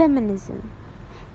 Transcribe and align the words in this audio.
Feminism 0.00 0.70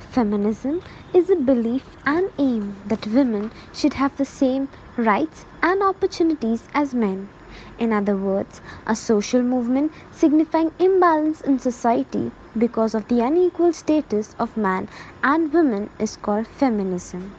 Feminism 0.09 0.81
is 1.13 1.29
a 1.29 1.35
belief 1.35 1.83
and 2.03 2.31
aim 2.39 2.75
that 2.87 3.05
women 3.05 3.51
should 3.71 3.93
have 3.93 4.17
the 4.17 4.25
same 4.25 4.69
rights 4.97 5.45
and 5.61 5.83
opportunities 5.83 6.63
as 6.73 6.95
men. 6.95 7.29
In 7.77 7.93
other 7.93 8.15
words, 8.17 8.61
a 8.87 8.95
social 8.95 9.43
movement 9.43 9.91
signifying 10.11 10.71
imbalance 10.79 11.41
in 11.41 11.59
society 11.59 12.31
because 12.57 12.95
of 12.95 13.07
the 13.07 13.23
unequal 13.23 13.71
status 13.71 14.35
of 14.39 14.57
man 14.57 14.89
and 15.21 15.53
women 15.53 15.91
is 15.99 16.17
called 16.17 16.47
feminism. 16.47 17.35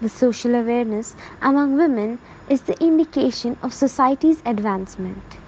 The 0.00 0.08
social 0.08 0.56
awareness 0.56 1.14
among 1.42 1.76
women 1.76 2.18
is 2.48 2.62
the 2.62 2.82
indication 2.82 3.56
of 3.62 3.72
society's 3.72 4.42
advancement. 4.44 5.43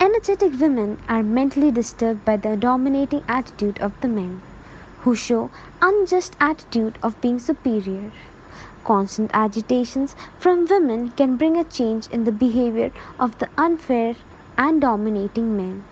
Energetic 0.00 0.58
women 0.60 0.98
are 1.08 1.22
mentally 1.22 1.70
disturbed 1.70 2.24
by 2.24 2.36
the 2.36 2.56
dominating 2.56 3.22
attitude 3.28 3.78
of 3.78 3.92
the 4.00 4.08
men, 4.08 4.42
who 5.02 5.14
show 5.14 5.50
unjust 5.80 6.34
attitude 6.40 6.98
of 7.00 7.20
being 7.20 7.38
superior. 7.38 8.10
Constant 8.82 9.30
agitations 9.32 10.16
from 10.36 10.66
women 10.66 11.10
can 11.12 11.36
bring 11.36 11.56
a 11.56 11.62
change 11.62 12.08
in 12.08 12.24
the 12.24 12.32
behavior 12.32 12.90
of 13.20 13.38
the 13.38 13.48
unfair 13.56 14.16
and 14.58 14.80
dominating 14.80 15.56
men. 15.56 15.84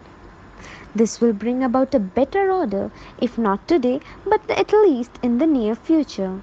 This 0.92 1.20
will 1.20 1.32
bring 1.32 1.62
about 1.62 1.94
a 1.94 2.00
better 2.00 2.50
order, 2.50 2.90
if 3.20 3.38
not 3.38 3.68
today, 3.68 4.00
but 4.26 4.40
at 4.50 4.72
least 4.72 5.12
in 5.22 5.38
the 5.38 5.46
near 5.46 5.76
future. 5.76 6.42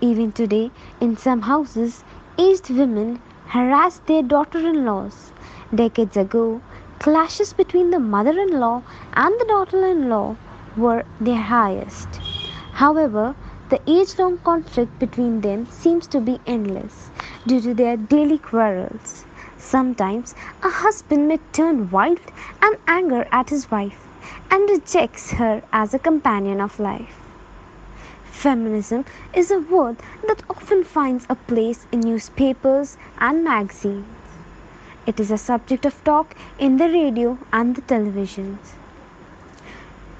Even 0.00 0.32
today, 0.32 0.72
in 1.00 1.16
some 1.16 1.42
houses, 1.42 2.02
aged 2.36 2.70
women 2.70 3.20
harass 3.46 3.98
their 4.06 4.22
daughter 4.22 4.58
in 4.58 4.84
laws. 4.84 5.30
Decades 5.74 6.16
ago, 6.16 6.62
clashes 6.98 7.52
between 7.52 7.90
the 7.90 7.98
mother 7.98 8.30
in 8.30 8.58
law 8.58 8.82
and 9.12 9.34
the 9.38 9.44
daughter 9.44 9.86
in 9.86 10.08
law 10.08 10.36
were 10.78 11.04
their 11.20 11.42
highest. 11.42 12.08
However, 12.72 13.36
the 13.68 13.78
age 13.86 14.18
long 14.18 14.38
conflict 14.38 14.98
between 14.98 15.42
them 15.42 15.66
seems 15.66 16.06
to 16.06 16.20
be 16.22 16.40
endless 16.46 17.10
due 17.46 17.60
to 17.60 17.74
their 17.74 17.98
daily 17.98 18.38
quarrels. 18.38 19.26
Sometimes 19.58 20.34
a 20.62 20.70
husband 20.70 21.28
may 21.28 21.38
turn 21.52 21.90
wild 21.90 22.20
and 22.62 22.78
anger 22.86 23.28
at 23.30 23.50
his 23.50 23.70
wife 23.70 24.08
and 24.50 24.70
rejects 24.70 25.32
her 25.32 25.62
as 25.70 25.92
a 25.92 25.98
companion 25.98 26.62
of 26.62 26.80
life. 26.80 27.20
Feminism 28.24 29.04
is 29.34 29.50
a 29.50 29.58
word 29.58 29.98
that 30.26 30.42
often 30.48 30.82
finds 30.82 31.26
a 31.28 31.34
place 31.34 31.86
in 31.92 32.00
newspapers 32.00 32.96
and 33.18 33.44
magazines. 33.44 34.06
It 35.08 35.18
is 35.18 35.32
a 35.32 35.38
subject 35.38 35.86
of 35.86 36.04
talk 36.04 36.36
in 36.58 36.76
the 36.76 36.88
radio 36.88 37.38
and 37.52 37.74
the 37.74 37.82
televisions. 37.82 38.74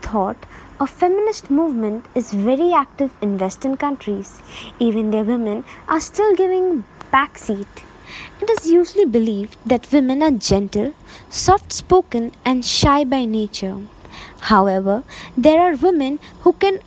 Thought 0.03 0.47
a 0.81 0.87
feminist 0.87 1.51
movement 1.51 2.07
is 2.15 2.33
very 2.33 2.73
active 2.73 3.11
in 3.21 3.39
western 3.39 3.77
countries. 3.77 4.41
Even 4.81 5.11
there 5.11 5.25
women 5.25 5.65
are 5.89 6.01
still 6.01 6.35
giving 6.35 6.85
backseat. 7.13 7.67
It 8.41 8.51
is 8.51 8.71
usually 8.71 9.05
believed 9.05 9.57
that 9.67 9.93
women 9.93 10.23
are 10.23 10.31
gentle, 10.31 10.95
soft 11.29 11.73
spoken 11.73 12.33
and 12.45 12.65
shy 12.65 13.05
by 13.05 13.27
nature. 13.27 13.77
However, 14.41 15.05
there 15.37 15.61
are 15.61 15.77
women 15.77 16.19
who 16.41 16.55
can 16.55 16.81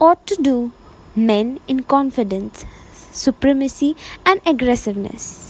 ought 0.00 0.26
to 0.26 0.36
do 0.36 0.72
men 1.16 1.58
in 1.66 1.82
confidence, 1.84 2.66
supremacy, 3.12 3.96
and 4.26 4.42
aggressiveness. 4.44 5.45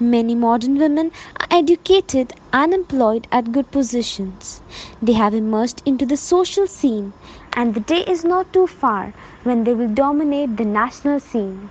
Many 0.00 0.34
modern 0.34 0.76
women 0.78 1.12
are 1.40 1.46
educated 1.50 2.34
and 2.52 2.74
employed 2.74 3.26
at 3.32 3.52
good 3.52 3.70
positions. 3.70 4.60
They 5.00 5.12
have 5.14 5.32
emerged 5.34 5.82
into 5.86 6.04
the 6.04 6.16
social 6.16 6.66
scene, 6.66 7.14
and 7.54 7.74
the 7.74 7.80
day 7.80 8.02
is 8.06 8.24
not 8.24 8.52
too 8.52 8.66
far 8.66 9.14
when 9.44 9.64
they 9.64 9.72
will 9.74 9.88
dominate 9.88 10.56
the 10.56 10.64
national 10.64 11.20
scene. 11.20 11.70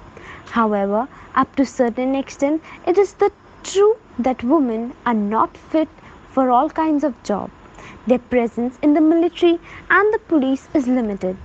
However, 0.51 1.07
up 1.35 1.55
to 1.57 1.65
certain 1.65 2.15
extent, 2.15 2.63
it 2.87 2.97
is 2.97 3.13
the 3.13 3.31
true 3.63 3.97
that 4.17 4.43
women 4.43 4.93
are 5.05 5.13
not 5.13 5.55
fit 5.57 5.89
for 6.29 6.49
all 6.49 6.69
kinds 6.69 7.03
of 7.03 7.21
job. 7.23 7.51
Their 8.07 8.19
presence 8.19 8.77
in 8.81 8.93
the 8.93 9.01
military 9.01 9.59
and 9.89 10.13
the 10.13 10.19
police 10.19 10.67
is 10.73 10.87
limited, 10.87 11.37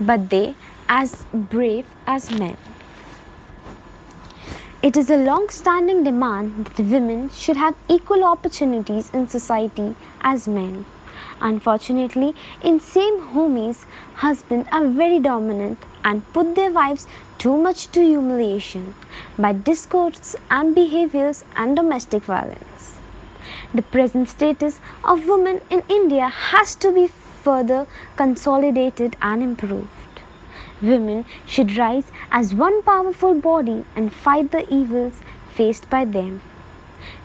but 0.00 0.30
they 0.30 0.56
as 0.88 1.24
brave 1.32 1.86
as 2.06 2.30
men. 2.30 2.56
It 4.82 4.96
is 4.96 5.10
a 5.10 5.16
long 5.16 5.48
standing 5.48 6.02
demand 6.02 6.64
that 6.64 6.84
women 6.84 7.30
should 7.30 7.56
have 7.56 7.76
equal 7.88 8.24
opportunities 8.24 9.10
in 9.14 9.28
society 9.28 9.94
as 10.22 10.48
men. 10.48 10.86
Unfortunately, 11.40 12.34
in 12.64 12.80
same 12.80 13.20
homies, 13.28 13.84
husbands 14.14 14.68
are 14.72 14.88
very 14.88 15.20
dominant 15.20 15.78
and 16.02 16.26
put 16.32 16.56
their 16.56 16.72
wives 16.72 17.06
too 17.38 17.56
much 17.56 17.92
to 17.92 18.02
humiliation 18.04 18.96
by 19.38 19.52
discourse 19.52 20.34
and 20.50 20.74
behaviors 20.74 21.44
and 21.54 21.76
domestic 21.76 22.24
violence. 22.24 22.96
The 23.72 23.82
present 23.82 24.30
status 24.30 24.80
of 25.04 25.28
women 25.28 25.60
in 25.70 25.84
India 25.88 26.26
has 26.26 26.74
to 26.74 26.90
be 26.90 27.06
further 27.44 27.86
consolidated 28.16 29.16
and 29.22 29.44
improved. 29.44 30.01
Women 30.82 31.24
should 31.46 31.76
rise 31.78 32.10
as 32.30 32.54
one 32.54 32.82
powerful 32.82 33.34
body 33.34 33.84
and 33.96 34.12
fight 34.12 34.50
the 34.50 34.66
evils 34.74 35.20
faced 35.54 35.88
by 35.88 36.04
them. 36.04 36.42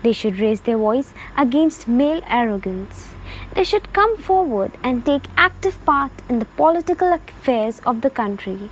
They 0.01 0.13
should 0.13 0.39
raise 0.39 0.61
their 0.61 0.77
voice 0.77 1.13
against 1.37 1.87
male 1.87 2.21
arrogance. 2.29 3.13
They 3.53 3.63
should 3.63 3.91
come 3.93 4.17
forward 4.17 4.71
and 4.83 5.05
take 5.05 5.27
active 5.37 5.83
part 5.85 6.11
in 6.29 6.39
the 6.39 6.45
political 6.45 7.11
affairs 7.13 7.79
of 7.85 8.01
the 8.01 8.09
country. 8.09 8.69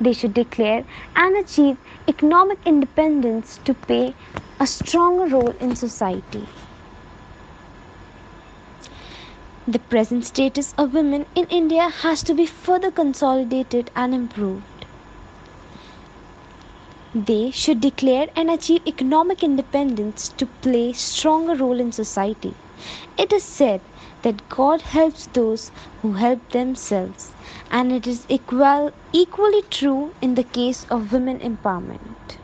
They 0.00 0.12
should 0.12 0.32
declare 0.34 0.84
and 1.14 1.36
achieve 1.36 1.76
economic 2.08 2.58
independence 2.66 3.58
to 3.64 3.74
play 3.74 4.14
a 4.58 4.66
stronger 4.66 5.26
role 5.26 5.54
in 5.60 5.74
society. 5.76 6.48
The 9.68 9.80
present 9.80 10.24
status 10.24 10.72
of 10.78 10.94
women 10.94 11.26
in 11.34 11.44
India 11.48 11.88
has 11.88 12.22
to 12.22 12.34
be 12.34 12.46
further 12.46 12.90
consolidated 12.90 13.90
and 13.94 14.14
improved. 14.14 14.86
They 17.14 17.50
should 17.50 17.80
declare 17.80 18.28
and 18.36 18.50
achieve 18.50 18.86
economic 18.86 19.42
independence 19.42 20.28
to 20.38 20.46
play 20.46 20.92
stronger 20.92 21.54
role 21.56 21.80
in 21.80 21.90
society. 21.92 22.54
It 23.18 23.32
is 23.32 23.42
said 23.44 23.82
that 24.22 24.48
God 24.48 24.82
helps 24.82 25.26
those 25.26 25.70
who 26.00 26.12
help 26.12 26.48
themselves, 26.50 27.32
and 27.70 27.92
it 27.92 28.06
is 28.06 28.24
equal, 28.28 28.92
equally 29.12 29.62
true 29.62 30.14
in 30.22 30.34
the 30.34 30.44
case 30.44 30.84
of 30.90 31.12
women 31.12 31.40
empowerment. 31.40 32.38